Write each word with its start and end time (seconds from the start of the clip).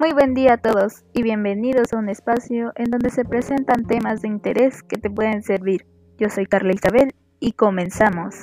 Muy 0.00 0.12
buen 0.12 0.32
día 0.32 0.52
a 0.52 0.58
todos 0.58 1.04
y 1.12 1.24
bienvenidos 1.24 1.92
a 1.92 1.96
un 1.96 2.08
espacio 2.08 2.70
en 2.76 2.88
donde 2.88 3.10
se 3.10 3.24
presentan 3.24 3.84
temas 3.84 4.22
de 4.22 4.28
interés 4.28 4.84
que 4.84 4.96
te 4.96 5.10
pueden 5.10 5.42
servir. 5.42 5.86
Yo 6.18 6.30
soy 6.30 6.46
Carla 6.46 6.72
Isabel 6.72 7.16
y 7.40 7.50
comenzamos. 7.50 8.36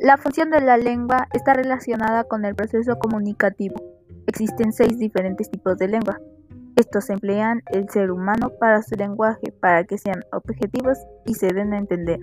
La 0.00 0.16
función 0.16 0.50
de 0.50 0.60
la 0.60 0.76
lengua 0.76 1.28
está 1.32 1.54
relacionada 1.54 2.24
con 2.24 2.44
el 2.44 2.56
proceso 2.56 2.98
comunicativo. 2.98 3.80
Existen 4.26 4.72
seis 4.72 4.98
diferentes 4.98 5.48
tipos 5.48 5.78
de 5.78 5.86
lengua. 5.86 6.18
Estos 6.76 7.10
emplean 7.10 7.62
el 7.72 7.88
ser 7.90 8.10
humano 8.10 8.50
para 8.58 8.82
su 8.82 8.94
lenguaje 8.96 9.52
para 9.60 9.84
que 9.84 9.98
sean 9.98 10.24
objetivos 10.32 10.98
y 11.26 11.34
se 11.34 11.48
den 11.52 11.74
a 11.74 11.78
entender. 11.78 12.20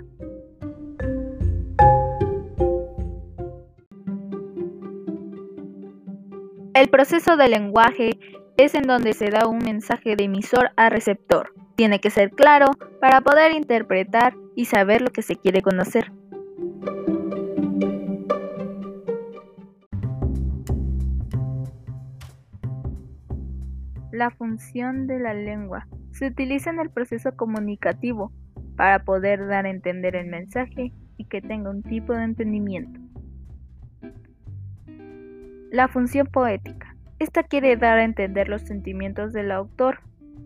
El 6.73 6.89
proceso 6.89 7.35
de 7.35 7.49
lenguaje 7.49 8.19
es 8.57 8.73
en 8.73 8.83
donde 8.83 9.13
se 9.13 9.29
da 9.29 9.47
un 9.47 9.59
mensaje 9.59 10.15
de 10.15 10.23
emisor 10.23 10.71
a 10.77 10.89
receptor. 10.89 11.53
Tiene 11.75 11.99
que 11.99 12.09
ser 12.09 12.31
claro 12.31 12.67
para 12.99 13.21
poder 13.21 13.51
interpretar 13.53 14.33
y 14.55 14.65
saber 14.65 15.01
lo 15.01 15.09
que 15.09 15.21
se 15.21 15.35
quiere 15.35 15.61
conocer. 15.61 16.11
La 24.19 24.31
función 24.31 25.07
de 25.07 25.17
la 25.17 25.33
lengua 25.33 25.87
se 26.11 26.27
utiliza 26.27 26.71
en 26.71 26.81
el 26.81 26.89
proceso 26.89 27.37
comunicativo 27.37 28.33
para 28.75 29.05
poder 29.05 29.47
dar 29.47 29.65
a 29.65 29.69
entender 29.69 30.17
el 30.17 30.27
mensaje 30.27 30.91
y 31.15 31.23
que 31.23 31.41
tenga 31.41 31.69
un 31.69 31.83
tipo 31.83 32.11
de 32.11 32.25
entendimiento. 32.25 32.99
La 35.71 35.87
función 35.87 36.27
poética. 36.27 36.97
Esta 37.19 37.43
quiere 37.43 37.77
dar 37.77 37.97
a 37.97 38.03
entender 38.03 38.49
los 38.49 38.63
sentimientos 38.63 39.31
del 39.31 39.51
autor. 39.51 40.01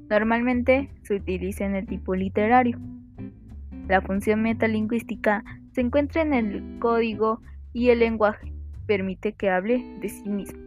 Normalmente 0.08 0.92
se 1.02 1.16
utiliza 1.16 1.66
en 1.66 1.74
el 1.76 1.88
tipo 1.88 2.14
literario. 2.14 2.78
La 3.88 4.02
función 4.02 4.44
metalingüística 4.44 5.44
se 5.72 5.82
encuentra 5.82 6.22
en 6.22 6.36
el 6.36 6.78
código 6.78 7.42
y 7.74 7.90
el 7.90 8.02
lenguaje. 8.02 8.54
Permite 8.86 9.34
que 9.34 9.50
hable 9.50 9.84
de 10.00 10.10
sí 10.10 10.30
mismo. 10.30 10.62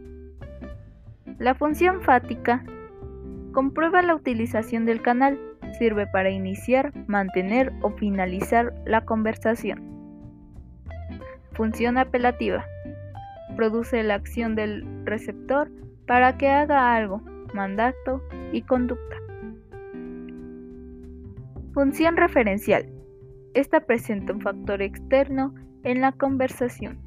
La 1.39 1.55
función 1.55 2.01
fática 2.01 2.65
Comprueba 3.57 4.03
la 4.03 4.13
utilización 4.13 4.85
del 4.85 5.01
canal. 5.01 5.39
Sirve 5.79 6.05
para 6.05 6.29
iniciar, 6.29 6.93
mantener 7.07 7.73
o 7.81 7.89
finalizar 7.89 8.71
la 8.85 9.03
conversación. 9.03 9.81
Función 11.53 11.97
apelativa. 11.97 12.63
Produce 13.55 14.03
la 14.03 14.13
acción 14.13 14.53
del 14.53 14.85
receptor 15.05 15.71
para 16.05 16.37
que 16.37 16.49
haga 16.49 16.95
algo, 16.95 17.23
mandato 17.55 18.21
y 18.51 18.61
conducta. 18.61 19.15
Función 21.73 22.15
referencial. 22.15 22.87
Esta 23.55 23.79
presenta 23.79 24.33
un 24.33 24.41
factor 24.41 24.83
externo 24.83 25.55
en 25.83 26.01
la 26.01 26.11
conversación. 26.11 26.99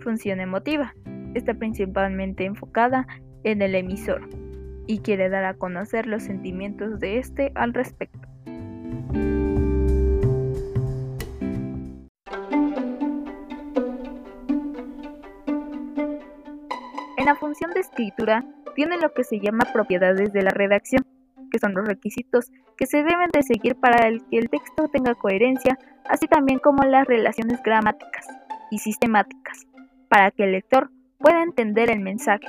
Función 0.00 0.40
emotiva. 0.40 0.96
Está 1.34 1.54
principalmente 1.54 2.44
enfocada 2.44 3.06
en 3.44 3.62
el 3.62 3.76
emisor 3.76 4.47
y 4.88 5.00
quiere 5.00 5.28
dar 5.28 5.44
a 5.44 5.54
conocer 5.54 6.06
los 6.06 6.24
sentimientos 6.24 6.98
de 6.98 7.18
éste 7.18 7.52
al 7.54 7.74
respecto. 7.74 8.26
En 17.18 17.24
la 17.26 17.36
función 17.36 17.70
de 17.72 17.80
escritura 17.80 18.44
tiene 18.74 18.96
lo 18.96 19.12
que 19.12 19.24
se 19.24 19.38
llama 19.38 19.66
propiedades 19.74 20.32
de 20.32 20.42
la 20.42 20.50
redacción, 20.50 21.04
que 21.52 21.58
son 21.58 21.74
los 21.74 21.86
requisitos 21.86 22.50
que 22.78 22.86
se 22.86 23.02
deben 23.02 23.28
de 23.32 23.42
seguir 23.42 23.76
para 23.76 24.08
que 24.30 24.38
el 24.38 24.48
texto 24.48 24.88
tenga 24.88 25.14
coherencia, 25.14 25.78
así 26.08 26.26
también 26.26 26.60
como 26.60 26.84
las 26.84 27.06
relaciones 27.06 27.62
gramáticas 27.62 28.26
y 28.70 28.78
sistemáticas, 28.78 29.66
para 30.08 30.30
que 30.30 30.44
el 30.44 30.52
lector 30.52 30.90
pueda 31.18 31.42
entender 31.42 31.90
el 31.90 32.00
mensaje 32.00 32.48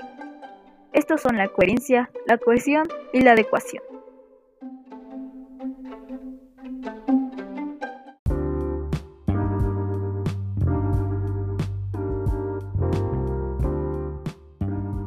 estos 0.93 1.21
son 1.21 1.37
la 1.37 1.47
coherencia, 1.47 2.09
la 2.27 2.37
cohesión 2.37 2.87
y 3.13 3.21
la 3.21 3.33
adecuación. 3.33 3.83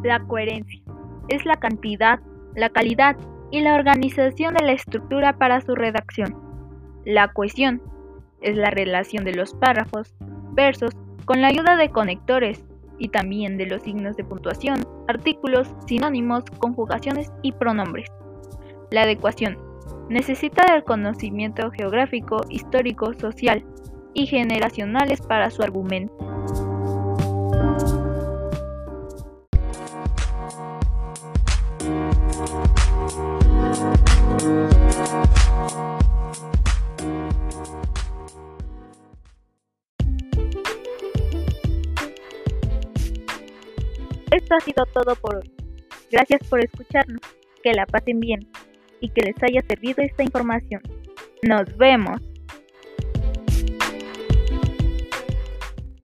La 0.02 0.20
coherencia 0.26 0.82
es 1.28 1.44
la 1.46 1.56
cantidad, 1.56 2.20
la 2.54 2.70
calidad 2.70 3.16
y 3.50 3.60
la 3.60 3.74
organización 3.74 4.54
de 4.54 4.64
la 4.64 4.72
estructura 4.72 5.38
para 5.38 5.60
su 5.60 5.74
redacción. 5.74 6.36
La 7.04 7.32
cohesión 7.32 7.82
es 8.40 8.56
la 8.56 8.70
relación 8.70 9.24
de 9.24 9.34
los 9.34 9.54
párrafos, 9.54 10.14
versos, 10.52 10.92
con 11.24 11.40
la 11.40 11.48
ayuda 11.48 11.76
de 11.76 11.90
conectores, 11.90 12.64
y 13.02 13.08
también 13.08 13.56
de 13.56 13.66
los 13.66 13.82
signos 13.82 14.16
de 14.16 14.22
puntuación, 14.22 14.86
artículos, 15.08 15.68
sinónimos, 15.88 16.44
conjugaciones 16.58 17.32
y 17.42 17.50
pronombres. 17.50 18.08
La 18.92 19.02
adecuación 19.02 19.58
necesita 20.08 20.72
del 20.72 20.84
conocimiento 20.84 21.68
geográfico, 21.72 22.42
histórico, 22.48 23.12
social 23.14 23.64
y 24.14 24.26
generacionales 24.26 25.20
para 25.20 25.50
su 25.50 25.62
argumento. 25.62 26.31
Ha 44.52 44.60
sido 44.60 44.84
todo 44.92 45.16
por 45.16 45.36
hoy. 45.36 45.50
Gracias 46.10 46.46
por 46.48 46.62
escucharnos, 46.62 47.22
que 47.62 47.72
la 47.72 47.86
pasen 47.86 48.20
bien 48.20 48.40
y 49.00 49.08
que 49.08 49.22
les 49.22 49.42
haya 49.42 49.62
servido 49.62 50.02
esta 50.02 50.22
información. 50.22 50.82
Nos 51.42 51.74
vemos. 51.78 52.20